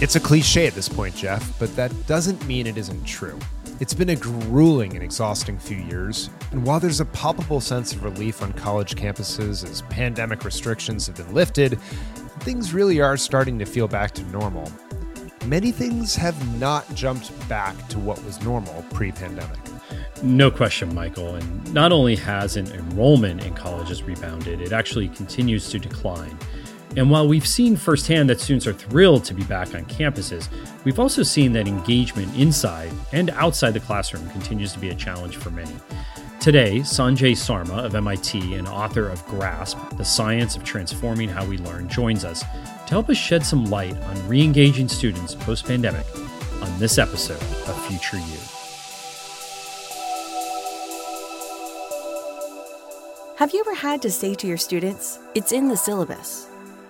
[0.00, 3.38] It's a cliche at this point, Jeff, but that doesn't mean it isn't true.
[3.80, 8.04] It's been a grueling and exhausting few years, and while there's a palpable sense of
[8.04, 11.80] relief on college campuses as pandemic restrictions have been lifted,
[12.40, 14.70] things really are starting to feel back to normal.
[15.46, 19.58] Many things have not jumped back to what was normal pre pandemic.
[20.22, 21.34] No question, Michael.
[21.34, 26.36] And not only hasn't enrollment in colleges rebounded, it actually continues to decline.
[26.96, 30.48] And while we've seen firsthand that students are thrilled to be back on campuses,
[30.84, 35.36] we've also seen that engagement inside and outside the classroom continues to be a challenge
[35.36, 35.74] for many.
[36.38, 41.56] Today, Sanjay Sarma of MIT and author of GRASP, The Science of Transforming How We
[41.56, 46.06] Learn, joins us to help us shed some light on re engaging students post pandemic
[46.60, 48.38] on this episode of Future U.
[53.36, 56.46] Have you ever had to say to your students, it's in the syllabus?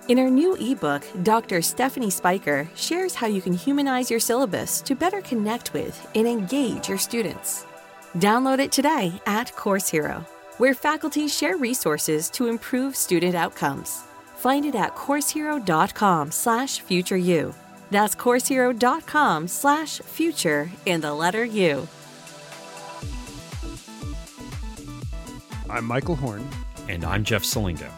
[0.07, 1.63] In her new ebook, Dr.
[1.63, 6.89] Stephanie Spiker shares how you can humanize your syllabus to better connect with and engage
[6.89, 7.65] your students.
[8.19, 10.23] Download it today at Course Hero,
[10.59, 14.03] where faculty share resources to improve student outcomes.
[14.35, 17.55] Find it at coursehero.com slash futureu.
[17.89, 21.87] That's coursehero.com slash future in the letter U.
[25.67, 26.47] I'm Michael Horn.
[26.87, 27.89] And I'm Jeff Selingo.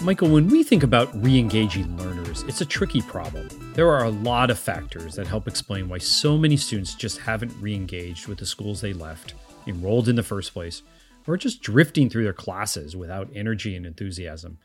[0.00, 3.48] Michael, when we think about re engaging learners, it's a tricky problem.
[3.74, 7.52] There are a lot of factors that help explain why so many students just haven't
[7.60, 9.34] re engaged with the schools they left,
[9.66, 10.82] enrolled in the first place,
[11.26, 14.58] or just drifting through their classes without energy and enthusiasm.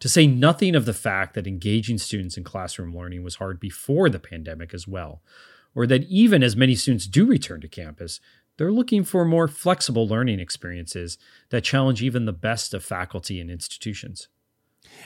[0.00, 4.10] To say nothing of the fact that engaging students in classroom learning was hard before
[4.10, 5.22] the pandemic as well,
[5.72, 8.18] or that even as many students do return to campus,
[8.56, 11.16] they're looking for more flexible learning experiences
[11.50, 14.26] that challenge even the best of faculty and institutions.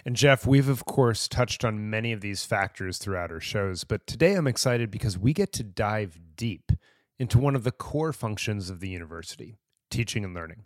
[0.05, 4.07] And Jeff, we've of course touched on many of these factors throughout our shows, but
[4.07, 6.73] today I'm excited because we get to dive deep
[7.19, 9.57] into one of the core functions of the university
[9.91, 10.65] teaching and learning.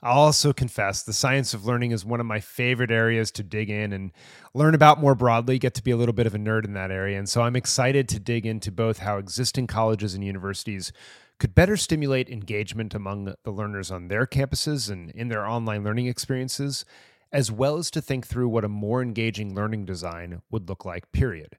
[0.00, 3.68] I'll also confess the science of learning is one of my favorite areas to dig
[3.68, 4.12] in and
[4.54, 6.92] learn about more broadly, get to be a little bit of a nerd in that
[6.92, 7.18] area.
[7.18, 10.92] And so I'm excited to dig into both how existing colleges and universities
[11.40, 16.06] could better stimulate engagement among the learners on their campuses and in their online learning
[16.06, 16.84] experiences,
[17.32, 21.12] as well as to think through what a more engaging learning design would look like,
[21.12, 21.58] period.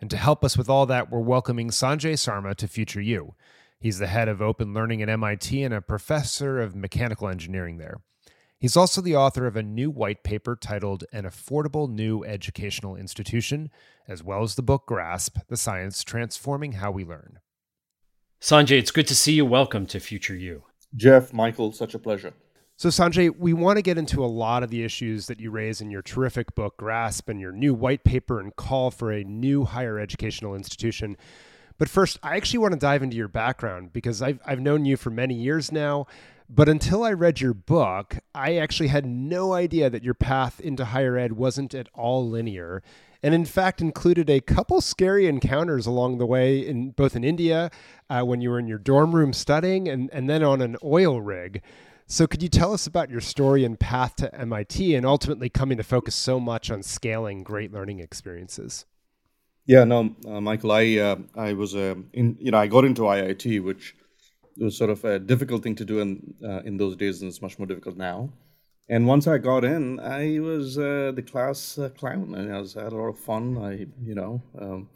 [0.00, 3.34] And to help us with all that, we're welcoming Sanjay Sarma to Future U.
[3.78, 8.00] He's the head of open learning at MIT and a professor of mechanical engineering there.
[8.58, 13.70] He's also the author of a new white paper titled An Affordable New Educational Institution,
[14.06, 17.38] as well as the book Grasp The Science Transforming How We Learn.
[18.38, 19.46] Sanjay, it's good to see you.
[19.46, 20.64] Welcome to Future U.
[20.94, 22.34] Jeff, Michael, such a pleasure.
[22.80, 25.82] So, Sanjay, we want to get into a lot of the issues that you raise
[25.82, 29.66] in your terrific book, Grasp, and your new white paper and call for a new
[29.66, 31.18] higher educational institution.
[31.76, 34.96] But first, I actually want to dive into your background because I've, I've known you
[34.96, 36.06] for many years now.
[36.48, 40.86] But until I read your book, I actually had no idea that your path into
[40.86, 42.82] higher ed wasn't at all linear.
[43.22, 47.70] And in fact, included a couple scary encounters along the way, in both in India,
[48.08, 51.20] uh, when you were in your dorm room studying, and, and then on an oil
[51.20, 51.60] rig.
[52.12, 55.78] So, could you tell us about your story and path to MIT and ultimately coming
[55.78, 58.84] to focus so much on scaling great learning experiences?
[59.64, 63.02] Yeah, no, uh, Michael, I uh, I was uh, in you know I got into
[63.02, 63.94] IIT, which
[64.56, 67.42] was sort of a difficult thing to do in uh, in those days, and it's
[67.42, 68.32] much more difficult now.
[68.88, 72.74] And once I got in, I was uh, the class uh, clown, and I, was,
[72.74, 73.56] had a lot of fun.
[73.56, 74.88] I you know um,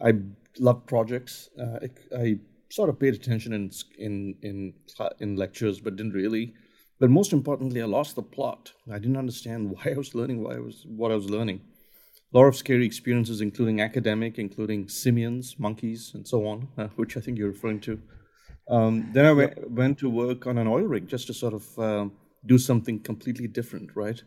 [0.00, 0.14] I
[0.58, 1.50] loved projects.
[1.56, 1.88] I,
[2.18, 2.38] I
[2.72, 4.74] sort of paid attention in in in
[5.20, 6.54] in lectures, but didn't really.
[6.98, 8.72] But most importantly, I lost the plot.
[8.90, 11.60] I didn't understand why I was learning, why I was what I was learning.
[12.34, 17.16] A lot of scary experiences, including academic, including simians, monkeys, and so on, uh, which
[17.16, 18.00] I think you're referring to.
[18.68, 21.78] Um, then I went, went to work on an oil rig just to sort of
[21.78, 22.06] uh,
[22.46, 24.22] do something completely different, right?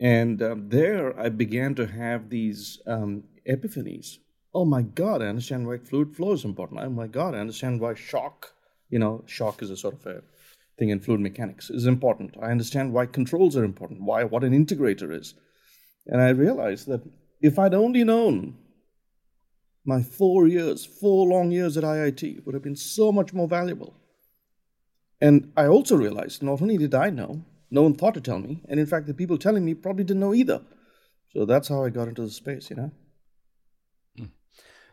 [0.00, 4.18] And um, there I began to have these um, epiphanies
[4.54, 6.80] oh my God, I understand why fluid flow is important.
[6.80, 8.52] Oh my God, I understand why shock,
[8.90, 10.22] you know, shock is a sort of a
[10.78, 12.36] thing in fluid mechanics is important.
[12.40, 15.34] I understand why controls are important, why what an integrator is.
[16.06, 17.02] And I realized that
[17.40, 18.56] if I'd only known
[19.84, 23.94] my four years, four long years at IIT would have been so much more valuable.
[25.20, 28.62] And I also realized not only did I know, no one thought to tell me,
[28.68, 30.62] and in fact, the people telling me probably didn't know either.
[31.32, 32.90] So that's how I got into the space, you know.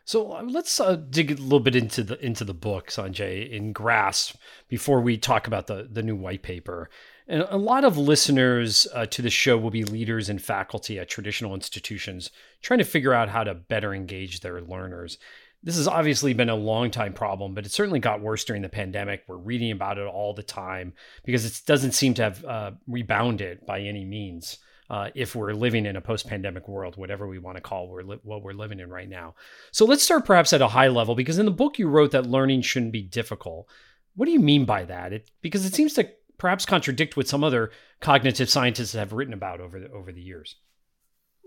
[0.05, 3.73] So uh, let's uh, dig a little bit into the into the book, Sanjay, in
[3.73, 4.35] Grasp
[4.69, 6.89] before we talk about the the new white paper.
[7.27, 11.09] And a lot of listeners uh, to the show will be leaders and faculty at
[11.09, 12.29] traditional institutions
[12.61, 15.17] trying to figure out how to better engage their learners.
[15.63, 18.69] This has obviously been a long time problem, but it certainly got worse during the
[18.69, 19.23] pandemic.
[19.27, 20.93] We're reading about it all the time
[21.23, 24.59] because it doesn't seem to have uh, rebounded by any means
[24.89, 28.19] uh, if we're living in a post-pandemic world, whatever we want to call we're li-
[28.23, 29.35] what we're living in right now.
[29.71, 32.27] So let's start perhaps at a high level, because in the book you wrote that
[32.27, 33.67] learning shouldn't be difficult.
[34.15, 35.13] What do you mean by that?
[35.13, 39.59] It, because it seems to perhaps contradict what some other cognitive scientists have written about
[39.59, 40.55] over the, over the years.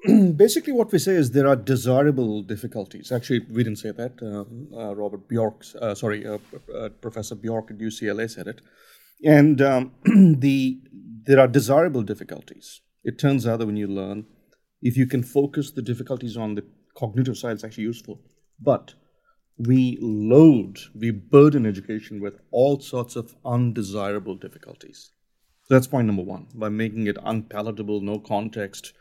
[0.37, 3.11] Basically, what we say is there are desirable difficulties.
[3.11, 4.13] Actually, we didn't say that.
[4.23, 6.39] Uh, uh, Robert Bjork, uh, sorry, uh,
[6.75, 8.61] uh, Professor Bjork at UCLA said it.
[9.25, 9.93] And um,
[10.39, 10.81] the
[11.25, 14.27] there are desirable difficulties it turns out that when you learn,
[14.83, 16.65] if you can focus the difficulties on the
[16.95, 18.21] cognitive side, it's actually useful.
[18.61, 18.93] But
[19.57, 25.13] we load, we burden education with all sorts of undesirable difficulties.
[25.65, 28.93] So that's point number one by making it unpalatable, no context,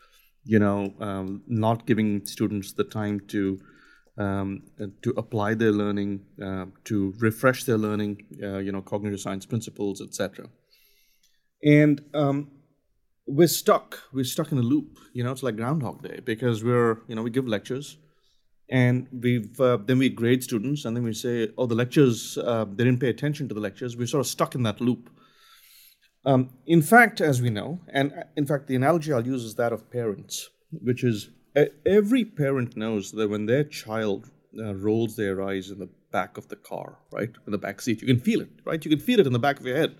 [0.46, 3.60] you know, um, not giving students the time to
[4.18, 4.64] um,
[5.04, 10.02] to apply their learning, uh, to refresh their learning, uh, you know, cognitive science principles,
[10.02, 10.48] etc.
[11.64, 12.50] And um,
[13.28, 14.04] we're stuck.
[14.14, 15.00] We're stuck in a loop.
[15.14, 17.98] You know, it's like Groundhog Day because we're, you know, we give lectures
[18.70, 22.66] and we've uh, then we grade students and then we say, oh, the lectures, uh,
[22.66, 23.98] they didn't pay attention to the lectures.
[23.98, 25.10] We're sort of stuck in that loop.
[26.26, 29.72] Um, in fact, as we know, and in fact, the analogy I'll use is that
[29.72, 31.30] of parents, which is
[31.86, 36.50] every parent knows that when their child uh, rolls their eyes in the back of
[36.50, 38.84] the car, right, in the back seat, you can feel it, right?
[38.84, 39.96] You can feel it in the back of your head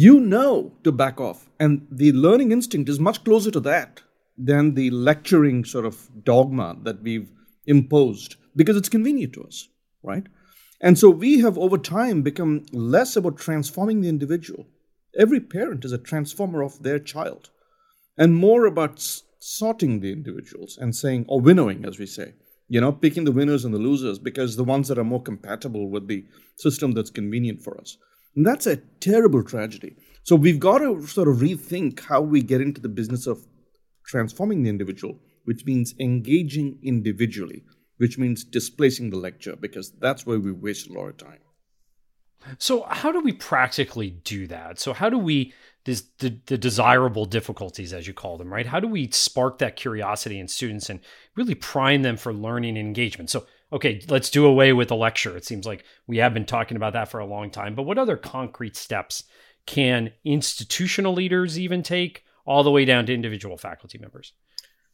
[0.00, 1.50] you know to back off.
[1.58, 4.00] And the learning instinct is much closer to that
[4.36, 7.28] than the lecturing sort of dogma that we've
[7.66, 9.68] imposed because it's convenient to us,
[10.04, 10.24] right?
[10.80, 14.66] And so we have over time become less about transforming the individual.
[15.18, 17.50] Every parent is a transformer of their child,
[18.16, 19.04] and more about
[19.40, 22.34] sorting the individuals and saying, or winnowing, as we say,
[22.68, 25.90] you know, picking the winners and the losers because the ones that are more compatible
[25.90, 26.24] with the
[26.56, 27.96] system that's convenient for us.
[28.36, 29.96] And that's a terrible tragedy.
[30.22, 33.46] So we've got to sort of rethink how we get into the business of
[34.04, 37.64] transforming the individual, which means engaging individually,
[37.96, 41.38] which means displacing the lecture, because that's where we waste a lot of time.
[42.58, 44.78] So, how do we practically do that?
[44.78, 45.52] So, how do we
[45.84, 48.66] this, the, the desirable difficulties, as you call them, right?
[48.66, 51.00] How do we spark that curiosity in students and
[51.34, 53.30] really prime them for learning and engagement?
[53.30, 55.36] So, okay, let's do away with the lecture.
[55.36, 57.74] It seems like we have been talking about that for a long time.
[57.74, 59.24] But what other concrete steps
[59.66, 64.32] can institutional leaders even take, all the way down to individual faculty members?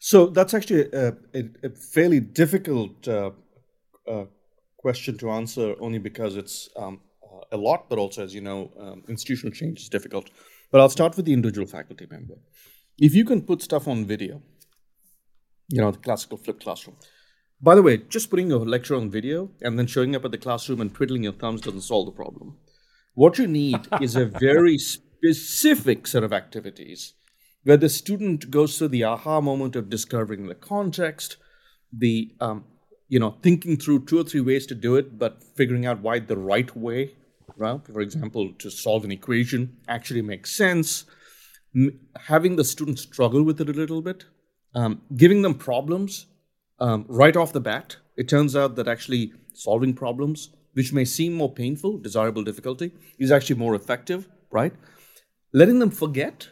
[0.00, 3.30] So that's actually a, a, a fairly difficult uh,
[4.10, 4.24] uh,
[4.76, 7.00] question to answer, only because it's um,
[7.52, 10.30] a lot, but also, as you know, um, institutional change is difficult.
[10.70, 12.34] But I'll start with the individual faculty member.
[12.98, 14.42] If you can put stuff on video,
[15.68, 16.96] you know, the classical flipped classroom,
[17.60, 20.38] by the way, just putting a lecture on video and then showing up at the
[20.38, 22.58] classroom and twiddling your thumbs doesn't solve the problem.
[23.14, 27.14] What you need is a very specific set of activities
[27.62, 31.38] where the student goes through the aha moment of discovering the context,
[31.92, 32.64] the um,
[33.08, 36.18] you know thinking through two or three ways to do it, but figuring out why
[36.18, 37.14] the right way,
[37.56, 37.80] right?
[37.86, 41.05] For example, to solve an equation actually makes sense.
[41.74, 44.24] M- having the student struggle with it a little bit,
[44.74, 46.26] um, giving them problems
[46.78, 51.32] um, right off the bat, it turns out that actually solving problems, which may seem
[51.34, 54.72] more painful, desirable difficulty, is actually more effective, right?
[55.52, 56.48] Letting them forget.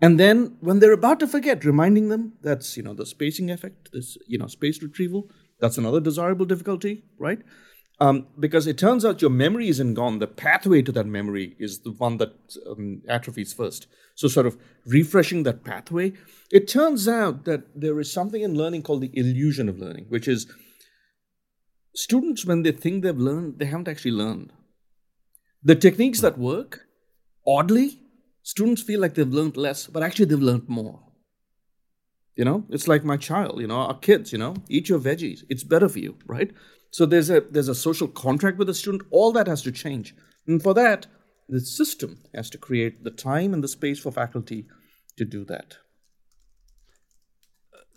[0.00, 3.90] And then when they're about to forget, reminding them that's, you know, the spacing effect,
[3.92, 7.40] this, you know, space retrieval, that's another desirable difficulty, right?
[8.02, 10.20] Um, because it turns out your memory isn't gone.
[10.20, 12.32] The pathway to that memory is the one that
[12.66, 13.86] um, atrophies first.
[14.14, 16.14] So, sort of refreshing that pathway.
[16.50, 20.26] It turns out that there is something in learning called the illusion of learning, which
[20.26, 20.46] is
[21.94, 24.52] students, when they think they've learned, they haven't actually learned.
[25.62, 26.86] The techniques that work,
[27.46, 28.00] oddly,
[28.42, 31.00] students feel like they've learned less, but actually they've learned more.
[32.36, 35.40] You know, it's like my child, you know, our kids, you know, eat your veggies.
[35.50, 36.50] It's better for you, right?
[36.90, 39.02] So there's a there's a social contract with the student.
[39.10, 40.14] All that has to change,
[40.46, 41.06] and for that,
[41.48, 44.66] the system has to create the time and the space for faculty
[45.16, 45.76] to do that.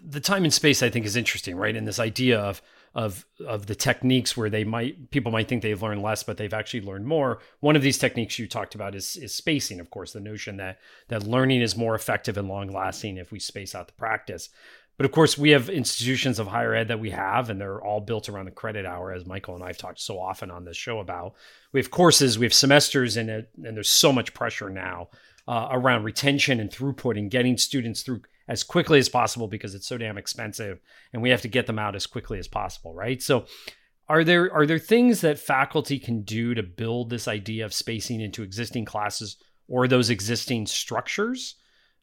[0.06, 1.76] The time and space, I think, is interesting, right?
[1.76, 2.62] And this idea of
[2.96, 6.54] of of the techniques where they might people might think they've learned less, but they've
[6.54, 7.40] actually learned more.
[7.60, 10.78] One of these techniques you talked about is is spacing, of course, the notion that
[11.08, 14.50] that learning is more effective and long lasting if we space out the practice.
[14.98, 18.00] But of course, we have institutions of higher ed that we have, and they're all
[18.00, 20.78] built around the credit hour, as Michael and I have talked so often on this
[20.78, 21.34] show about.
[21.72, 25.10] We have courses, we have semesters in it, and there's so much pressure now
[25.48, 29.88] uh, around retention and throughput and getting students through as quickly as possible because it's
[29.88, 30.80] so damn expensive,
[31.12, 33.22] and we have to get them out as quickly as possible, right?
[33.22, 33.46] So,
[34.10, 38.20] are there are there things that faculty can do to build this idea of spacing
[38.20, 41.56] into existing classes or those existing structures?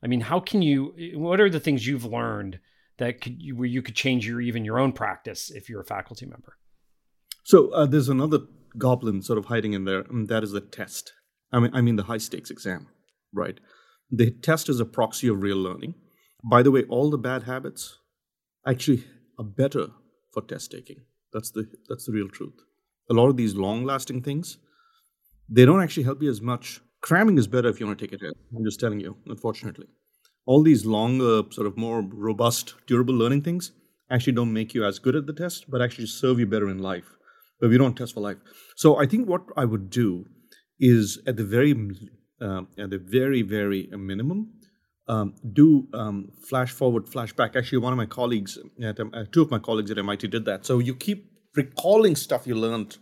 [0.03, 0.95] I mean, how can you?
[1.15, 2.59] What are the things you've learned
[3.01, 6.27] that could where you could change your even your own practice if you're a faculty
[6.27, 6.57] member?
[7.43, 8.41] So uh, there's another
[8.79, 11.13] goblin sort of hiding in there, and that is the test.
[11.53, 12.87] I mean, I mean the high stakes exam,
[13.35, 13.59] right?
[14.11, 15.95] The test is a proxy of real learning.
[16.49, 17.99] By the way, all the bad habits
[18.67, 19.05] actually
[19.39, 19.89] are better
[20.33, 21.01] for test taking.
[21.33, 22.59] That's the that's the real truth.
[23.11, 24.59] A lot of these long-lasting things,
[25.49, 26.81] they don't actually help you as much.
[27.01, 28.37] Cramming is better if you want to take a test.
[28.57, 29.87] I'm just telling you, unfortunately
[30.51, 33.71] all these longer, sort of more robust, durable learning things
[34.11, 36.81] actually don't make you as good at the test, but actually serve you better in
[36.81, 37.09] life.
[37.61, 38.39] But we don't test for life.
[38.75, 40.25] So I think what I would do
[40.81, 41.73] is at the very,
[42.43, 44.55] uh, at the very, very minimum,
[45.07, 47.55] um, do um, flash forward, flash back.
[47.55, 50.47] Actually, one of my colleagues, at, um, uh, two of my colleagues at MIT did
[50.47, 50.67] that.
[50.67, 52.99] So you keep recalling stuff you learned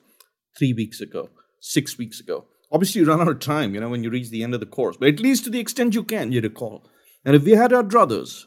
[0.59, 1.31] three weeks ago,
[1.63, 2.45] six weeks ago.
[2.71, 4.67] Obviously, you run out of time, you know, when you reach the end of the
[4.67, 6.85] course, but at least to the extent you can, you recall.
[7.29, 8.47] And if we had our druthers,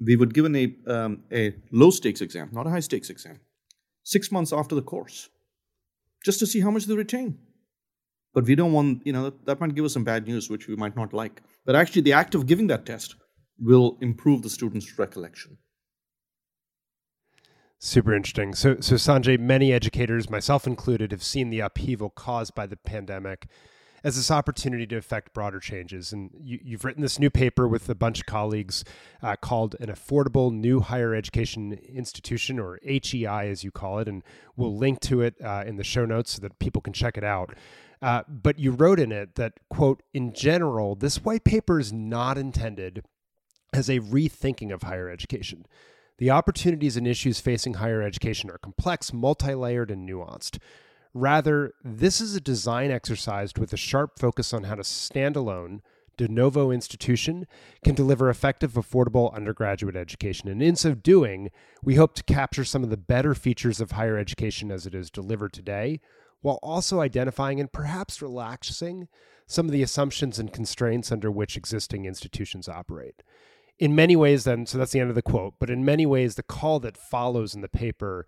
[0.00, 3.38] we would give a, um, a low stakes exam, not a high stakes exam,
[4.04, 5.28] six months after the course,
[6.24, 7.36] just to see how much they retain.
[8.32, 10.66] But we don't want, you know, that, that might give us some bad news, which
[10.66, 11.42] we might not like.
[11.66, 13.16] But actually, the act of giving that test
[13.58, 15.58] will improve the student's recollection.
[17.80, 18.54] Super interesting.
[18.54, 23.46] So, so Sanjay, many educators, myself included, have seen the upheaval caused by the pandemic
[24.04, 26.12] as this opportunity to affect broader changes.
[26.12, 28.84] And you, have written this new paper with a bunch of colleagues
[29.22, 34.08] uh, called An Affordable New Higher Education Institution, or HEI as you call it.
[34.08, 34.22] And
[34.56, 37.24] we'll link to it uh, in the show notes so that people can check it
[37.24, 37.54] out.
[38.00, 42.36] Uh, but you wrote in it that, quote, in general, this white paper is not
[42.36, 43.04] intended
[43.72, 45.64] as a rethinking of higher education.
[46.18, 50.58] The opportunities and issues facing higher education are complex, multi layered, and nuanced.
[51.14, 55.80] Rather, this is a design exercise with a sharp focus on how a standalone,
[56.16, 57.46] de novo institution
[57.84, 60.48] can deliver effective, affordable undergraduate education.
[60.48, 61.50] And in so doing,
[61.82, 65.10] we hope to capture some of the better features of higher education as it is
[65.10, 66.00] delivered today,
[66.40, 69.08] while also identifying and perhaps relaxing
[69.46, 73.22] some of the assumptions and constraints under which existing institutions operate.
[73.78, 76.34] In many ways, then, so that's the end of the quote, but in many ways,
[76.34, 78.26] the call that follows in the paper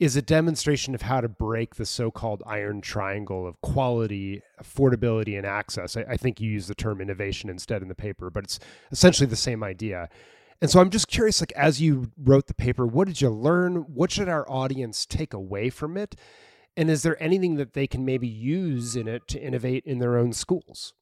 [0.00, 5.46] is a demonstration of how to break the so-called iron triangle of quality, affordability, and
[5.46, 5.96] access.
[5.96, 8.58] I, I, think you use the term innovation instead in the paper, but it's
[8.90, 10.08] essentially the same idea.
[10.60, 13.76] And so I'm just curious, like as you wrote the paper, what did you learn?
[13.94, 16.16] What should our audience take away from it?
[16.76, 20.18] And is there anything that they can maybe use in it to innovate in their
[20.18, 20.92] own schools?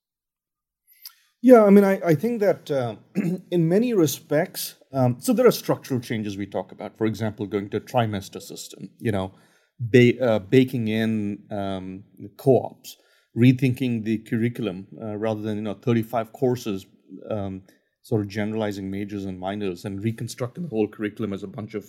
[1.42, 2.94] Yeah, I mean, I, I think that uh,
[3.50, 6.96] in many respects, um, so there are structural changes we talk about.
[6.96, 9.32] For example, going to a trimester system, you know,
[9.80, 12.04] ba- uh, baking in um,
[12.36, 12.96] co-ops,
[13.36, 16.86] rethinking the curriculum uh, rather than you know 35 courses,
[17.28, 17.62] um,
[18.02, 21.86] sort of generalizing majors and minors and reconstructing the whole curriculum as a bunch of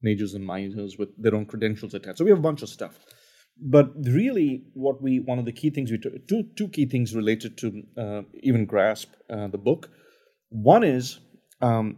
[0.00, 2.16] majors and minors with their own credentials attached.
[2.18, 2.98] So we have a bunch of stuff
[3.60, 7.14] but really what we one of the key things we took two two key things
[7.14, 9.90] related to uh, even grasp uh, the book.
[10.50, 11.18] One is
[11.60, 11.96] um,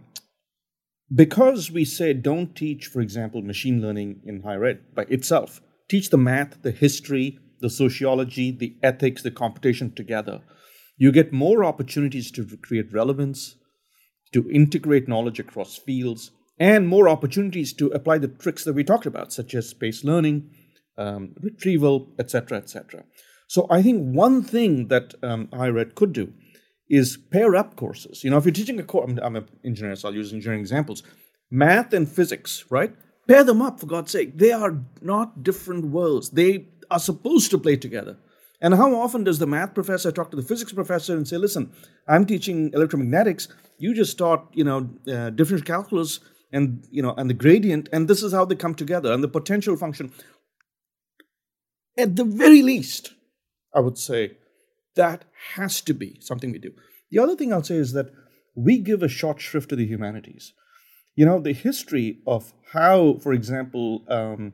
[1.15, 6.11] because we say don't teach for example machine learning in higher ed by itself teach
[6.11, 10.43] the math the history the sociology the ethics the computation together
[10.99, 13.57] you get more opportunities to create relevance
[14.33, 19.07] to integrate knowledge across fields and more opportunities to apply the tricks that we talked
[19.07, 20.51] about such as space learning
[20.99, 23.05] um, retrieval, etc., etc.
[23.47, 26.33] So I think one thing that um, higher ed could do
[26.91, 28.23] is pair up courses.
[28.25, 30.61] You know, if you're teaching a course, I'm, I'm an engineer, so I'll use engineering
[30.61, 31.03] examples.
[31.51, 32.95] Math and physics, right?
[33.27, 34.39] Pair them up for God's sake.
[34.39, 36.31] They are not different worlds.
[36.31, 38.19] They are supposed to play together.
[38.61, 41.71] And how often does the math professor talk to the physics professor and say, "Listen,
[42.09, 43.49] I'm teaching electromagnetics.
[43.79, 46.21] You just taught, you know, uh, differential calculus
[46.53, 49.29] and you know, and the gradient, and this is how they come together, and the
[49.29, 50.13] potential function."
[51.99, 53.13] At the very least,
[53.75, 54.39] I would say
[54.95, 55.25] that
[55.55, 56.73] has to be something we do.
[57.11, 58.13] The other thing I'll say is that
[58.55, 60.53] we give a short shrift to the humanities.
[61.17, 64.53] You know, the history of how, for example, um,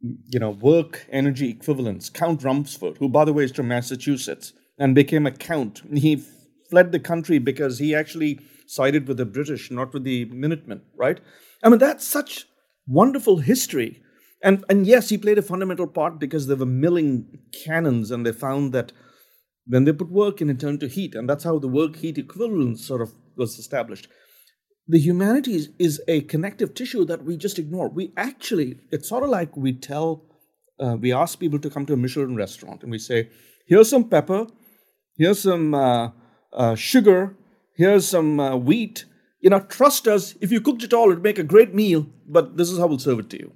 [0.00, 4.94] you know, work energy equivalents, Count Rumford, who, by the way, is from Massachusetts and
[4.94, 5.82] became a count.
[5.92, 6.22] He
[6.70, 11.20] fled the country because he actually sided with the British, not with the Minutemen, right?
[11.62, 12.46] I mean, that's such
[12.86, 14.00] wonderful history.
[14.42, 18.32] And, and yes, he played a fundamental part because they were milling cannons and they
[18.32, 18.92] found that
[19.66, 21.14] when they put work in, it turned to heat.
[21.14, 24.08] And that's how the work heat equivalence sort of was established.
[24.88, 27.88] The humanities is a connective tissue that we just ignore.
[27.88, 30.24] We actually, it's sort of like we tell,
[30.80, 33.28] uh, we ask people to come to a Michelin restaurant and we say,
[33.66, 34.46] here's some pepper,
[35.16, 36.10] here's some uh,
[36.52, 37.36] uh, sugar,
[37.76, 39.04] here's some uh, wheat.
[39.40, 40.34] You know, trust us.
[40.40, 42.06] If you cooked it all, it'd make a great meal.
[42.26, 43.52] But this is how we'll serve it to you.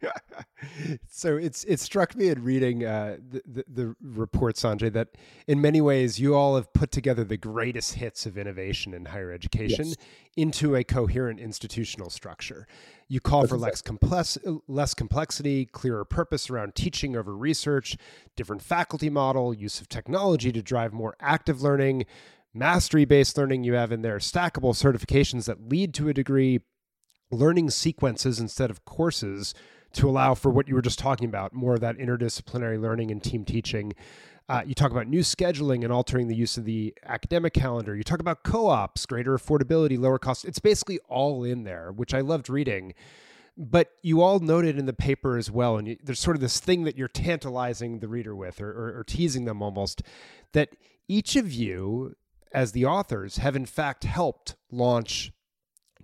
[1.08, 5.08] so it's it struck me in reading uh, the, the, the report, Sanjay, that
[5.46, 9.32] in many ways you all have put together the greatest hits of innovation in higher
[9.32, 9.96] education yes.
[10.36, 12.66] into a coherent institutional structure.
[13.08, 17.96] You call That's for less, complex, less complexity, clearer purpose around teaching over research,
[18.34, 22.06] different faculty model, use of technology to drive more active learning,
[22.52, 23.64] mastery based learning.
[23.64, 26.60] You have in there stackable certifications that lead to a degree,
[27.30, 29.54] learning sequences instead of courses
[29.96, 33.22] to allow for what you were just talking about more of that interdisciplinary learning and
[33.22, 33.92] team teaching.
[34.48, 37.96] Uh, you talk about new scheduling and altering the use of the academic calendar.
[37.96, 40.44] You talk about co ops, greater affordability, lower cost.
[40.44, 42.94] It's basically all in there, which I loved reading.
[43.56, 46.60] But you all noted in the paper as well, and you, there's sort of this
[46.60, 50.02] thing that you're tantalizing the reader with or, or, or teasing them almost,
[50.52, 50.68] that
[51.08, 52.14] each of you,
[52.52, 55.32] as the authors, have in fact helped launch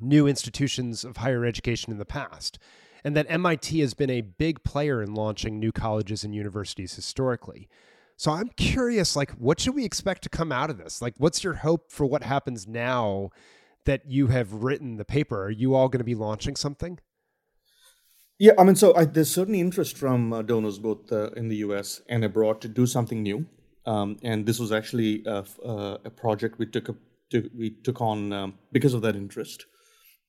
[0.00, 2.58] new institutions of higher education in the past
[3.04, 7.68] and that MIT has been a big player in launching new colleges and universities historically.
[8.16, 11.02] So I'm curious, like, what should we expect to come out of this?
[11.02, 13.30] Like, what's your hope for what happens now
[13.85, 15.44] that you have written the paper?
[15.44, 17.00] Are you all going to be launching something?
[18.38, 21.56] Yeah, I mean, so I, there's certainly interest from uh, donors both uh, in the
[21.56, 23.47] US and abroad to do something new.
[23.87, 26.94] Um, and this was actually a, uh, a project we took, a,
[27.30, 29.66] to, we took on um, because of that interest.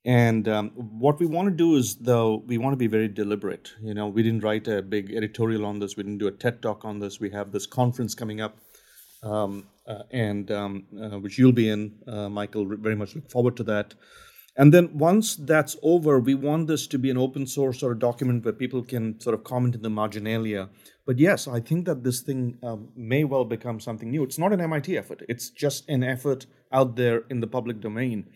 [0.06, 3.72] And um, what we want to do is, though, we want to be very deliberate.
[3.82, 5.96] You know, we didn't write a big editorial on this.
[5.96, 7.22] We didn't do a TED talk on this.
[7.22, 8.58] We have this conference coming up,
[9.24, 12.66] um, uh, and um, uh, which you'll be in, uh, Michael.
[12.66, 13.94] Very much look forward to that.
[14.58, 18.00] And then once that's over, we want this to be an open source sort of
[18.00, 20.70] document where people can sort of comment in the marginalia.
[21.08, 24.22] But yes, I think that this thing um, may well become something new.
[24.24, 25.24] It's not an MIT effort.
[25.28, 28.28] It's just an effort out there in the public domain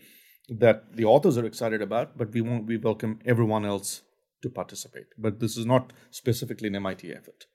[0.48, 4.02] that the authors are excited about, but we want we welcome everyone else
[4.42, 5.06] to participate.
[5.16, 7.46] But this is not specifically an MIT effort.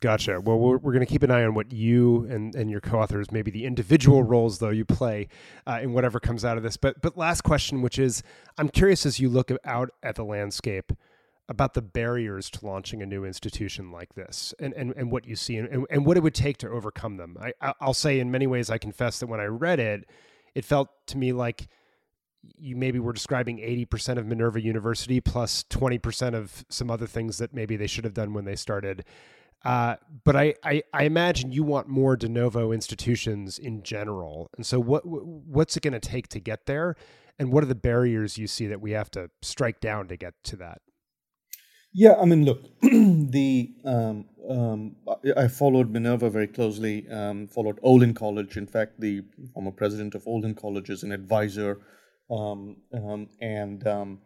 [0.00, 0.40] Gotcha.
[0.40, 3.32] Well, we're, we're going to keep an eye on what you and, and your co-authors,
[3.32, 5.28] maybe the individual roles though you play
[5.66, 6.76] uh, in whatever comes out of this.
[6.76, 8.22] But but last question, which is,
[8.58, 10.92] I'm curious as you look out at the landscape
[11.48, 15.34] about the barriers to launching a new institution like this, and and, and what you
[15.34, 17.38] see, and, and what it would take to overcome them.
[17.40, 20.04] I I'll say in many ways, I confess that when I read it,
[20.54, 21.68] it felt to me like
[22.58, 27.54] you maybe were describing 80% of Minerva University plus 20% of some other things that
[27.54, 29.04] maybe they should have done when they started.
[29.64, 34.48] Uh, but I, I, I, imagine you want more de novo institutions in general.
[34.56, 36.94] And so, what what's it going to take to get there?
[37.38, 40.34] And what are the barriers you see that we have to strike down to get
[40.44, 40.82] to that?
[41.92, 44.96] Yeah, I mean, look, the um, um,
[45.36, 47.08] I followed Minerva very closely.
[47.08, 48.56] Um, followed Olin College.
[48.56, 49.22] In fact, the
[49.54, 51.80] former president of Olin College is an advisor
[52.30, 54.18] um, um, and um,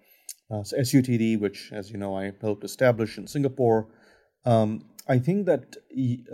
[0.50, 3.88] uh, so SUTD, which, as you know, I helped establish in Singapore.
[4.44, 5.76] Um, I think that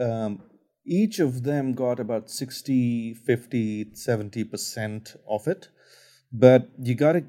[0.01, 0.43] um,
[0.87, 5.69] each of them got about 60, 50, 70% of it.
[6.33, 7.25] But you got to,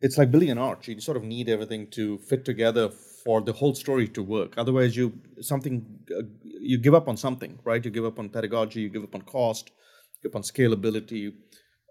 [0.00, 0.88] it's like building an arch.
[0.88, 2.90] You sort of need everything to fit together
[3.24, 4.54] for the whole story to work.
[4.56, 5.84] Otherwise, you something
[6.16, 7.84] uh, you give up on something, right?
[7.84, 9.70] You give up on pedagogy, you give up on cost,
[10.14, 11.32] you give up on scalability,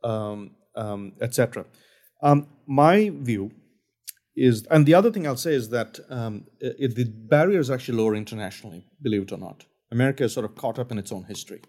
[0.03, 1.65] um, um, etc.
[2.21, 3.51] Um, my view
[4.35, 8.85] is, and the other thing I'll say is that um, it, the actually lower internationally,
[9.01, 9.65] believe it or not.
[9.91, 11.61] America is sort of caught up in its own history.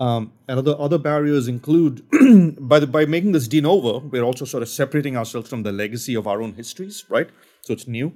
[0.00, 2.02] Um, and other, other barriers include,
[2.60, 5.72] by, the, by making this de novo, we're also sort of separating ourselves from the
[5.72, 7.30] legacy of our own histories, right?
[7.62, 8.12] So it's new.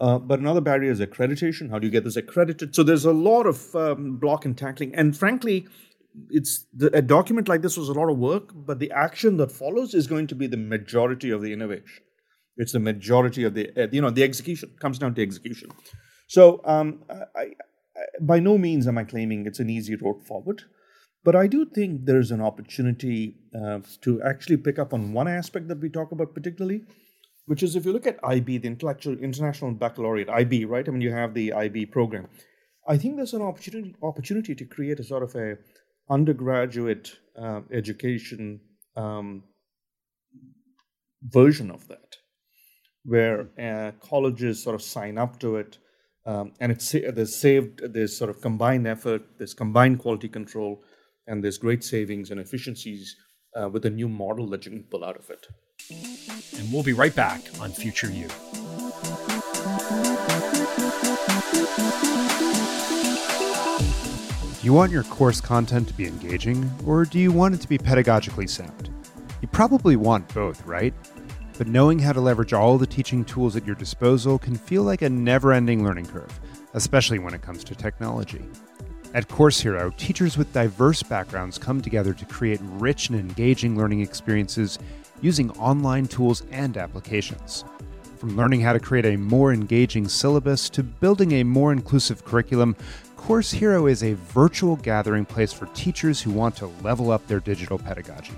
[0.00, 1.70] Uh, but another barrier is accreditation.
[1.70, 2.74] How do you get this accredited?
[2.74, 4.94] So there's a lot of um, block and tackling.
[4.94, 5.66] And frankly,
[6.30, 9.52] it's the, a document like this was a lot of work, but the action that
[9.52, 12.02] follows is going to be the majority of the innovation.
[12.56, 15.70] It's the majority of the uh, you know the execution comes down to execution.
[16.26, 17.44] So um, I, I,
[18.20, 20.62] by no means am I claiming it's an easy road forward,
[21.24, 25.68] but I do think there's an opportunity uh, to actually pick up on one aspect
[25.68, 26.82] that we talk about particularly,
[27.46, 30.88] which is if you look at IB, the Intellectual International Baccalaureate IB, right?
[30.88, 32.28] I mean you have the IB program.
[32.88, 35.58] I think there's an opportunity opportunity to create a sort of a
[36.10, 38.60] undergraduate uh, education
[38.96, 39.42] um,
[41.22, 42.16] version of that,
[43.04, 45.78] where uh, colleges sort of sign up to it,
[46.26, 50.82] um, and it's there's saved there's sort of combined effort, there's combined quality control,
[51.26, 53.16] and there's great savings and efficiencies
[53.60, 55.46] uh, with a new model that you can pull out of it.
[56.58, 58.28] And we'll be right back on Future U.
[64.60, 67.68] Do you want your course content to be engaging, or do you want it to
[67.68, 68.92] be pedagogically sound?
[69.40, 70.92] You probably want both, right?
[71.56, 75.02] But knowing how to leverage all the teaching tools at your disposal can feel like
[75.02, 76.40] a never ending learning curve,
[76.74, 78.44] especially when it comes to technology.
[79.14, 84.00] At Course Hero, teachers with diverse backgrounds come together to create rich and engaging learning
[84.00, 84.80] experiences
[85.20, 87.64] using online tools and applications.
[88.16, 92.74] From learning how to create a more engaging syllabus to building a more inclusive curriculum,
[93.18, 97.40] Course Hero is a virtual gathering place for teachers who want to level up their
[97.40, 98.32] digital pedagogy.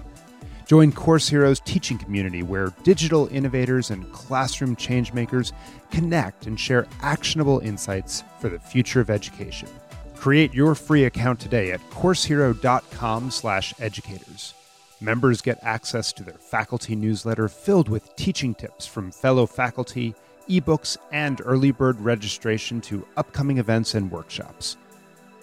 [0.67, 5.53] Join Course Hero's teaching community where digital innovators and classroom changemakers
[5.93, 9.69] connect and share actionable insights for the future of education.
[10.17, 14.55] Create your free account today at coursehero.com/educators.
[15.01, 20.17] Members get access to their faculty newsletter filled with teaching tips from fellow faculty,
[20.49, 24.77] ebooks, and early bird registration to upcoming events and workshops.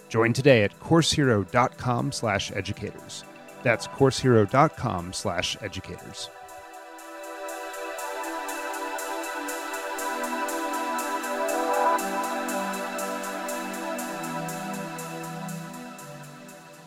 [0.10, 3.24] Join today at coursehero.com slash educators.
[3.64, 6.30] That's coursehero.com slash educators.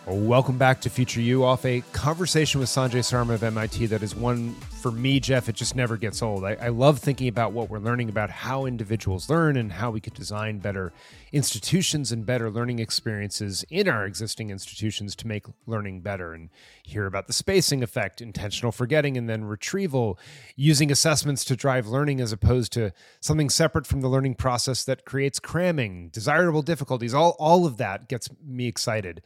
[0.07, 4.14] Welcome back to Future U off a conversation with Sanjay Sarma of MIT that is
[4.16, 6.43] one for me, Jeff, it just never gets old.
[6.43, 10.01] I, I, love thinking about what we're learning about how individuals learn and how we
[10.01, 10.93] could design better
[11.33, 16.49] institutions and better learning experiences in our existing institutions to make learning better and
[16.83, 20.19] hear about the spacing effect, intentional forgetting, and then retrieval,
[20.57, 22.90] using assessments to drive learning as opposed to
[23.21, 27.12] something separate from the learning process that creates cramming, desirable difficulties.
[27.12, 29.21] All, all of that gets me excited.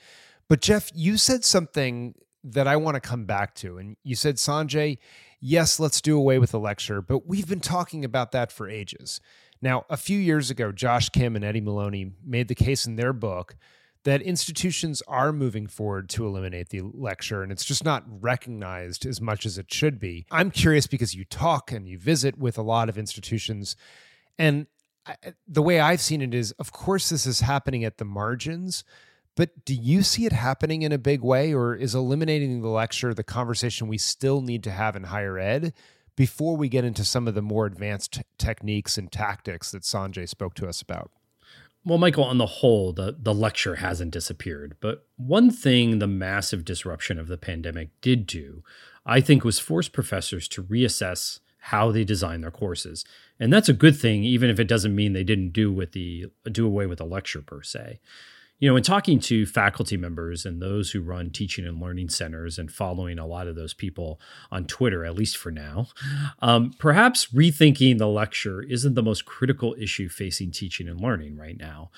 [0.49, 2.14] But Jeff, you said something
[2.45, 3.79] that I want to come back to.
[3.79, 4.99] And you said, Sanjay,
[5.45, 9.21] yes, let's do away with the lecture, but we've been talking about that for ages.
[9.61, 13.13] Now, a few years ago, Josh Kim and Eddie Maloney made the case in their
[13.13, 13.55] book
[14.05, 19.21] that institutions are moving forward to eliminate the lecture, and it's just not recognized as
[19.21, 20.27] much as it should be.
[20.31, 23.77] I'm curious because you talk and you visit with a lot of institutions,
[24.39, 24.67] and
[25.07, 28.83] I, the way I've seen it is, of course, this is happening at the margins
[29.37, 33.12] but do you see it happening in a big way, or is eliminating the lecture
[33.12, 35.73] the conversation we still need to have in higher ed
[36.16, 40.55] before we get into some of the more advanced techniques and tactics that Sanjay spoke
[40.55, 41.11] to us about?
[41.85, 44.77] Well, Michael, on the whole, the, the lecture hasn't disappeared.
[44.81, 48.62] But one thing the massive disruption of the pandemic did do,
[49.05, 53.05] I think, was force professors to reassess how they design their courses.
[53.38, 56.27] And that's a good thing, even if it doesn't mean they didn't do with the
[56.51, 57.99] do away with the lecture per se
[58.59, 62.59] you know, in talking to faculty members and those who run teaching and learning centers
[62.59, 65.88] and following a lot of those people on Twitter, at least for now,
[66.40, 71.59] um, perhaps rethinking the lecture isn't the most critical issue facing teaching and learning right
[71.59, 71.90] now.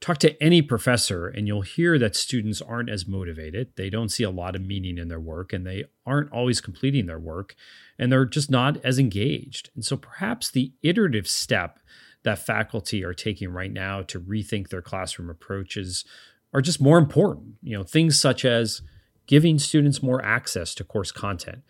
[0.00, 3.76] Talk to any professor, and you'll hear that students aren't as motivated.
[3.76, 7.04] They don't see a lot of meaning in their work, and they aren't always completing
[7.04, 7.54] their work,
[7.98, 9.68] and they're just not as engaged.
[9.74, 11.78] And so perhaps the iterative step
[12.22, 16.04] that faculty are taking right now to rethink their classroom approaches
[16.52, 17.54] are just more important.
[17.62, 18.82] You know, things such as
[19.26, 21.62] giving students more access to course content.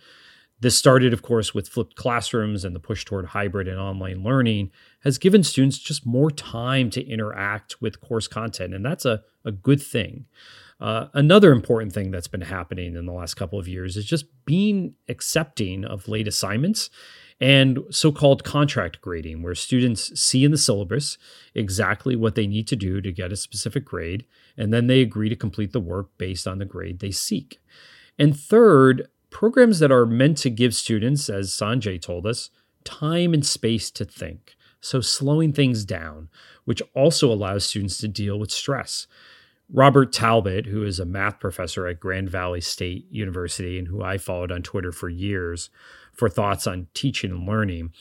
[0.60, 4.70] This started, of course, with flipped classrooms and the push toward hybrid and online learning
[5.04, 9.52] has given students just more time to interact with course content, and that's a, a
[9.52, 10.26] good thing.
[10.78, 14.26] Uh, another important thing that's been happening in the last couple of years is just
[14.44, 16.88] being accepting of late assignments
[17.40, 21.16] and so called contract grading, where students see in the syllabus
[21.55, 24.26] exactly what they need to do to get a specific grade,
[24.57, 27.59] and then they agree to complete the work based on the grade they seek.
[28.18, 32.50] And third, programs that are meant to give students, as Sanjay told us,
[32.85, 34.55] time and space to think.
[34.83, 36.29] So slowing things down,
[36.64, 39.07] which also allows students to deal with stress.
[39.72, 44.18] Robert Talbert, who is a math professor at Grand Valley State University and who I
[44.18, 45.70] followed on Twitter for years,
[46.20, 47.92] for thoughts on teaching and learning.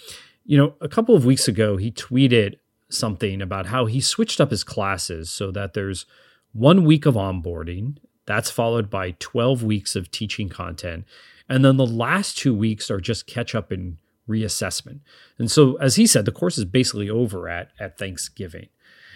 [0.46, 2.58] You know, a couple of weeks ago, he tweeted
[2.90, 6.06] something about how he switched up his classes so that there's
[6.52, 11.06] one week of onboarding, that's followed by 12 weeks of teaching content.
[11.48, 15.00] And then the last two weeks are just catch up and reassessment.
[15.38, 18.68] And so, as he said, the course is basically over at, at Thanksgiving.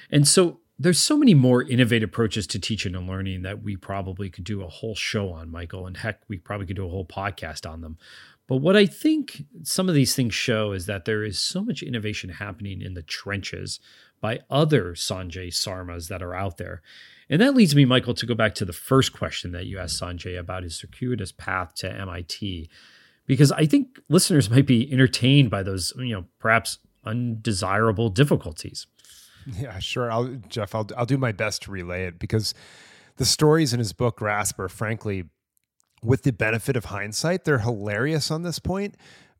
[0.09, 4.29] And so, there's so many more innovative approaches to teaching and learning that we probably
[4.29, 5.85] could do a whole show on, Michael.
[5.85, 7.97] And heck, we probably could do a whole podcast on them.
[8.47, 11.81] But what I think some of these things show is that there is so much
[11.81, 13.79] innovation happening in the trenches
[14.19, 16.81] by other Sanjay Sarmas that are out there.
[17.29, 20.01] And that leads me, Michael, to go back to the first question that you asked
[20.01, 22.69] Sanjay about his circuitous path to MIT,
[23.25, 28.87] because I think listeners might be entertained by those, you know, perhaps undesirable difficulties.
[29.57, 30.11] Yeah, sure.
[30.11, 32.53] I'll, Jeff, I'll, I'll do my best to relay it because
[33.17, 35.25] the stories in his book, Grasp, are frankly,
[36.03, 38.95] with the benefit of hindsight, they're hilarious on this point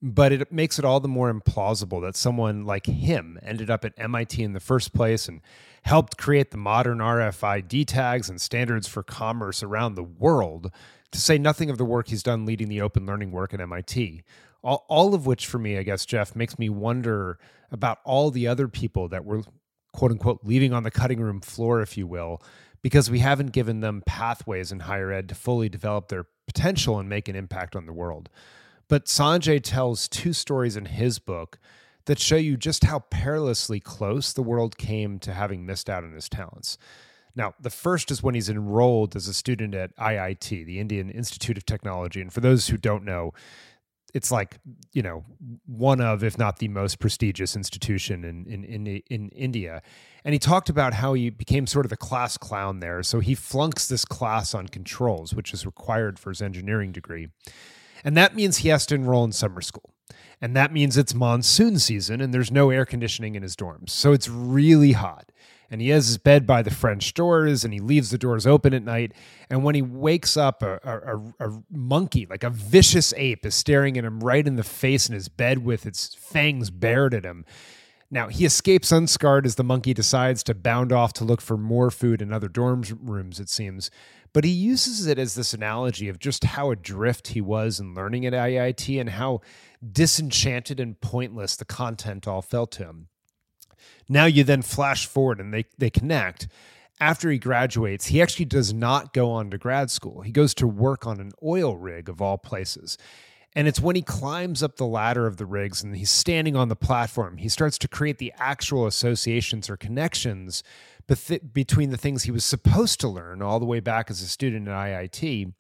[0.06, 3.93] but it makes it all the more implausible that someone like him ended up at
[3.95, 5.39] MIT in the first place and
[5.84, 10.71] helped create the modern RFID tags and standards for commerce around the world,
[11.12, 14.23] to say nothing of the work he's done leading the open learning work at MIT.
[14.62, 17.39] All, all of which, for me, I guess, Jeff, makes me wonder
[17.71, 19.43] about all the other people that were,
[19.93, 22.41] quote unquote, leaving on the cutting room floor, if you will,
[22.82, 27.10] because we haven't given them pathways in higher ed to fully develop their potential and
[27.10, 28.30] make an impact on the world.
[28.88, 31.58] But Sanjay tells two stories in his book
[32.06, 36.13] that show you just how perilously close the world came to having missed out on
[36.13, 36.78] his talents.
[37.36, 41.58] Now, the first is when he's enrolled as a student at IIT, the Indian Institute
[41.58, 42.22] of Technology.
[42.22, 43.34] And for those who don't know,
[44.13, 44.60] it's like,
[44.91, 45.26] you know,
[45.65, 49.82] one of, if not the most prestigious institution in, in, in, in India.
[50.23, 53.02] And he talked about how he became sort of the class clown there.
[53.04, 57.30] So he flunks this class on controls, which is required for his engineering degree.
[58.04, 59.93] And that means he has to enroll in summer school.
[60.39, 63.91] And that means it's monsoon season and there's no air conditioning in his dorms.
[63.91, 65.32] So it's really hot.
[65.69, 68.73] And he has his bed by the French doors and he leaves the doors open
[68.73, 69.13] at night.
[69.49, 73.97] And when he wakes up, a, a, a, monkey, like a vicious ape, is staring
[73.97, 77.45] at him right in the face in his bed with its fangs bared at him.
[78.13, 81.89] Now, he escapes unscarred as the monkey decides to bound off to look for more
[81.89, 83.89] food in other dorm rooms, it seems.
[84.34, 88.28] But he uses it as this analogy of just how adrift he was in learning
[88.28, 89.41] at IIT and how
[89.91, 93.08] disenchanted and pointless the content all felt to him.
[94.10, 96.48] Now you then flash forward and they, they connect.
[97.00, 100.22] After he graduates, he actually does not go on to grad school.
[100.22, 102.98] He goes to work on an oil rig of all places.
[103.56, 106.69] And it's when he climbs up the ladder of the rigs and he's standing on
[106.69, 110.63] the platform, he starts to create the actual associations or connections
[111.54, 114.67] between the things he was supposed to learn all the way back as a student
[114.67, 115.54] at IIT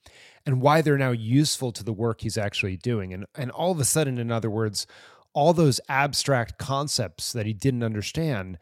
[0.45, 3.13] and why they're now useful to the work he's actually doing.
[3.13, 4.87] And, and all of a sudden, in other words,
[5.33, 8.57] all those abstract concepts that he didn't understand,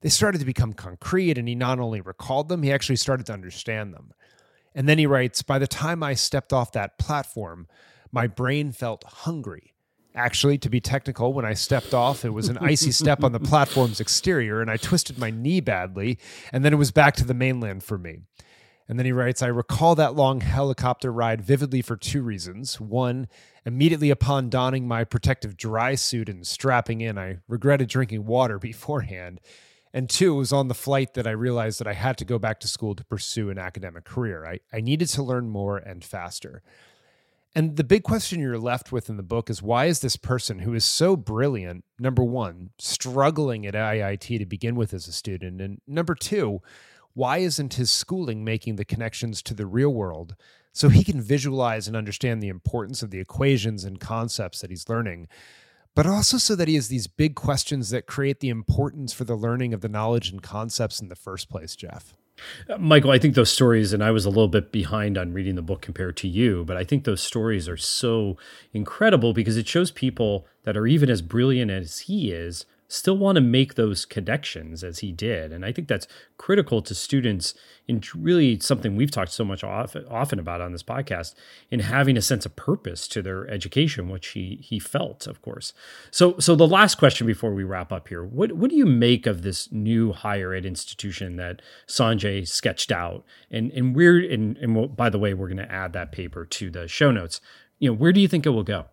[0.00, 1.38] they started to become concrete.
[1.38, 4.12] And he not only recalled them, he actually started to understand them.
[4.74, 7.68] And then he writes By the time I stepped off that platform,
[8.10, 9.74] my brain felt hungry
[10.16, 13.40] Actually, to be technical, when I stepped off, it was an icy step on the
[13.50, 16.20] platform's exterior, and I twisted my knee badly,
[16.52, 18.20] and then it was back to the mainland for me.
[18.88, 22.80] And then he writes, I recall that long helicopter ride vividly for two reasons.
[22.80, 23.28] One,
[23.64, 29.40] immediately upon donning my protective dry suit and strapping in, I regretted drinking water beforehand.
[29.94, 32.38] And two, it was on the flight that I realized that I had to go
[32.38, 34.44] back to school to pursue an academic career.
[34.44, 36.62] I, I needed to learn more and faster.
[37.54, 40.58] And the big question you're left with in the book is why is this person
[40.58, 45.60] who is so brilliant, number one, struggling at IIT to begin with as a student?
[45.60, 46.60] And number two,
[47.14, 50.36] why isn't his schooling making the connections to the real world
[50.72, 54.88] so he can visualize and understand the importance of the equations and concepts that he's
[54.88, 55.28] learning?
[55.94, 59.36] But also so that he has these big questions that create the importance for the
[59.36, 62.14] learning of the knowledge and concepts in the first place, Jeff.
[62.68, 65.54] Uh, Michael, I think those stories, and I was a little bit behind on reading
[65.54, 68.36] the book compared to you, but I think those stories are so
[68.72, 73.36] incredible because it shows people that are even as brilliant as he is still want
[73.36, 75.52] to make those connections as he did.
[75.52, 76.06] And I think that's
[76.38, 77.54] critical to students
[77.86, 81.34] in really something we've talked so much often, often about on this podcast
[81.70, 85.72] in having a sense of purpose to their education, which he he felt, of course.
[86.10, 89.26] So so the last question before we wrap up here, what what do you make
[89.26, 93.24] of this new higher ed institution that Sanjay sketched out?
[93.50, 96.70] And and we're and, and by the way, we're going to add that paper to
[96.70, 97.40] the show notes.
[97.78, 98.86] You know, where do you think it will go?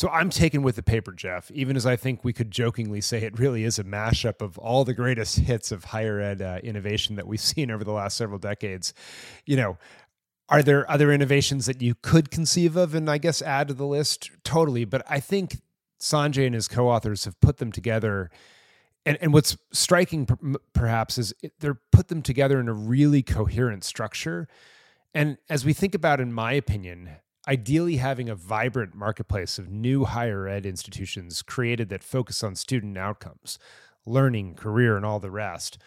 [0.00, 3.18] So I'm taken with the paper, Jeff, even as I think we could jokingly say
[3.18, 7.16] it really is a mashup of all the greatest hits of higher ed uh, innovation
[7.16, 8.94] that we've seen over the last several decades.
[9.44, 9.78] You know,
[10.48, 13.84] are there other innovations that you could conceive of and I guess add to the
[13.84, 14.30] list?
[14.42, 14.86] Totally.
[14.86, 15.60] But I think
[16.00, 18.30] Sanjay and his co authors have put them together.
[19.04, 20.26] And, and what's striking
[20.72, 24.48] perhaps is they're put them together in a really coherent structure.
[25.12, 27.16] And as we think about, in my opinion,
[27.48, 32.98] ideally having a vibrant marketplace of new higher ed institutions created that focus on student
[32.98, 33.58] outcomes,
[34.04, 35.78] learning, career, and all the rest.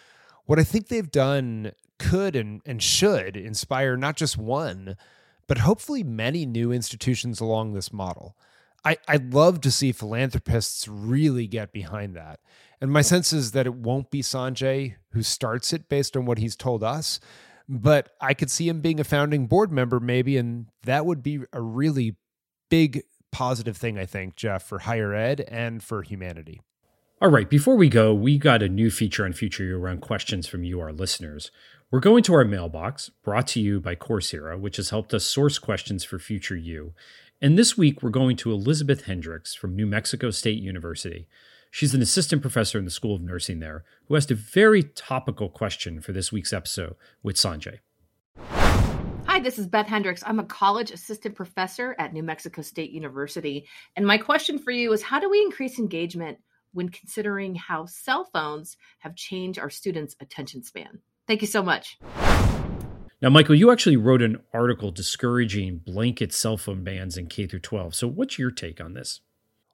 [0.45, 4.97] What I think they've done could and, and should inspire not just one,
[5.47, 8.35] but hopefully many new institutions along this model.
[8.85, 12.39] I, I'd love to see philanthropists really get behind that.
[12.81, 16.37] And my sense is that it won't be Sanjay who starts it based on what
[16.37, 17.19] he's told us,
[17.67, 21.39] but I could see him being a founding board member maybe, and that would be
[21.51, 22.15] a really
[22.69, 26.61] big positive thing, I think, Jeff, for higher ed and for humanity.
[27.21, 30.45] All right, before we go, we got a new feature on Future U around questions
[30.45, 31.51] from you, our listeners.
[31.89, 35.23] We're going to our mailbox, brought to you by Course Hero, which has helped us
[35.23, 36.93] source questions for Future U.
[37.41, 41.27] And this week, we're going to Elizabeth Hendricks from New Mexico State University.
[41.75, 45.49] She's an assistant professor in the School of Nursing there, who asked a very topical
[45.49, 47.79] question for this week's episode with Sanjay.
[49.25, 50.21] Hi, this is Beth Hendricks.
[50.23, 53.67] I'm a college assistant professor at New Mexico State University.
[53.95, 56.37] And my question for you is how do we increase engagement
[56.73, 60.99] when considering how cell phones have changed our students' attention span.
[61.25, 61.97] Thank you so much.
[63.19, 67.61] Now, Michael, you actually wrote an article discouraging blanket cell phone bans in K through
[67.61, 67.95] 12.
[67.95, 69.21] So, what's your take on this?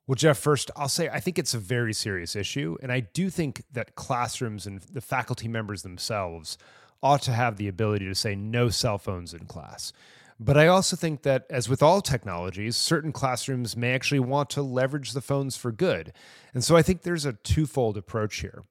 [0.10, 2.78] Well, Jeff, first, I'll say I think it's a very serious issue.
[2.82, 6.58] And I do think that classrooms and the faculty members themselves
[7.04, 9.93] ought to have the ability to say no cell phones in class.
[10.39, 14.63] But I also think that, as with all technologies, certain classrooms may actually want to
[14.63, 16.12] leverage the phones for good.
[16.56, 18.63] And so I think there's a twofold approach here.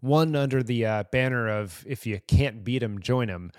[0.00, 3.52] One under the uh, banner of if you can't beat them, join them.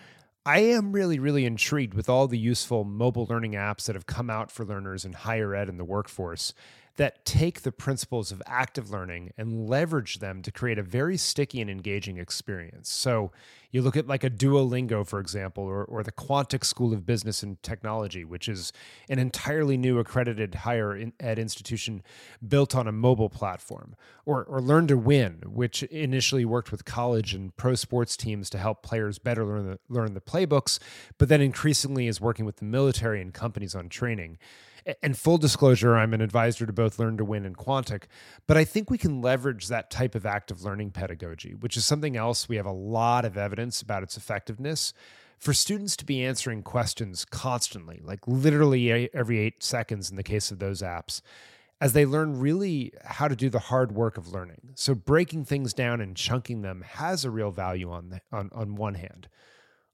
[0.45, 4.29] I am really, really intrigued with all the useful mobile learning apps that have come
[4.29, 6.53] out for learners in higher ed and the workforce
[7.01, 11.59] that take the principles of active learning and leverage them to create a very sticky
[11.59, 12.91] and engaging experience.
[12.91, 13.31] So
[13.71, 17.41] you look at like a Duolingo, for example, or, or the Quantic School of Business
[17.41, 18.71] and Technology, which is
[19.09, 22.03] an entirely new accredited higher ed institution
[22.47, 23.95] built on a mobile platform,
[24.27, 28.59] or, or Learn to Win, which initially worked with college and pro sports teams to
[28.59, 30.77] help players better learn the, learn the playbooks,
[31.17, 34.37] but then increasingly is working with the military and companies on training
[35.01, 38.03] and full disclosure, I'm an advisor to both Learn to Win and Quantic,
[38.47, 42.17] but I think we can leverage that type of active learning pedagogy, which is something
[42.17, 44.93] else we have a lot of evidence about its effectiveness
[45.37, 50.51] for students to be answering questions constantly, like literally every eight seconds in the case
[50.51, 51.21] of those apps,
[51.79, 54.69] as they learn really how to do the hard work of learning.
[54.75, 58.75] So breaking things down and chunking them has a real value on, the, on, on
[58.75, 59.27] one hand.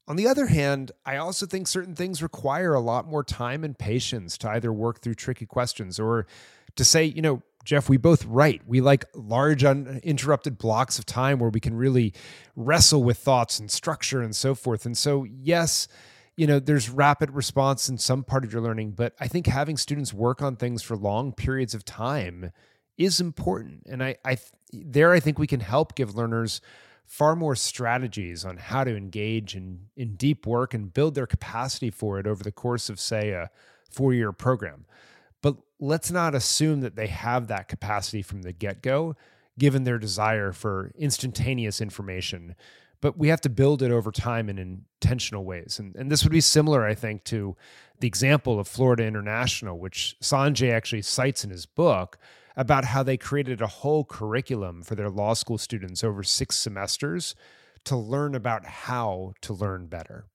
[0.08, 3.78] On the other hand, I also think certain things require a lot more time and
[3.78, 6.28] patience to either work through tricky questions or
[6.76, 8.62] to say, you know, Jeff, we both write.
[8.66, 12.14] We like large, uninterrupted blocks of time where we can really
[12.56, 14.86] wrestle with thoughts and structure and so forth.
[14.86, 15.90] And so, yes,
[16.38, 19.76] you know, there's rapid response in some part of your learning, but I think having
[19.76, 22.54] students work on things for long periods of time
[22.98, 23.84] is important.
[23.86, 24.38] And I, I
[24.72, 26.62] there, I think we can help give learners
[27.08, 31.90] far more strategies on how to engage in, in deep work and build their capacity
[31.90, 33.50] for it over the course of, say, a
[33.90, 34.86] four year program.
[35.42, 39.16] But let's not assume that they have that capacity from the get go,
[39.58, 42.56] given their desire for instantaneous information.
[43.00, 45.80] But we have to build it over time in intentional ways.
[45.80, 47.56] And, and this would be similar, I think, to
[48.00, 52.18] the example of Florida International, which Sanjay actually cites in his book
[52.58, 57.36] about how they created a whole curriculum for their law school students over six semesters
[57.86, 60.26] to learn about how to learn better.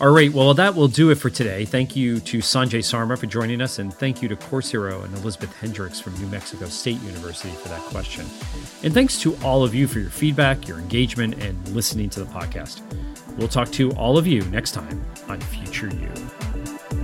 [0.00, 1.66] All right, well, that will do it for today.
[1.66, 5.14] Thank you to Sanjay Sarma for joining us, and thank you to Course Hero and
[5.18, 8.24] Elizabeth Hendricks from New Mexico State University for that question.
[8.82, 12.26] And thanks to all of you for your feedback, your engagement, and listening to the
[12.26, 12.80] podcast.
[13.36, 17.01] We'll talk to all of you next time on Future U.